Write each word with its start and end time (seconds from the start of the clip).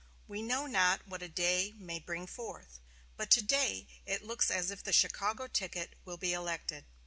We 0.27 0.41
know 0.41 0.65
not 0.65 1.07
what 1.07 1.21
a 1.21 1.29
day 1.29 1.73
may 1.77 1.99
bring 1.99 2.25
forth, 2.25 2.79
but 3.17 3.29
to 3.29 3.41
day 3.43 3.85
it 4.03 4.23
looks 4.23 4.49
as 4.49 4.71
if 4.71 4.83
the 4.83 4.91
Chicago 4.91 5.45
ticket 5.45 5.93
will 6.05 6.17
be 6.17 6.33
elected." 6.33 6.85